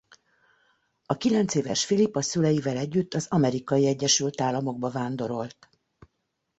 [1.05, 5.69] A kilencéves Phillip a szüleivel együtt az Amerikai Egyesült Államokba vándorolt.